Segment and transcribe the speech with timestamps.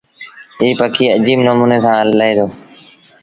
[0.61, 2.47] ايٚ پکي اجيب نموٚني سآݩ لهي دو۔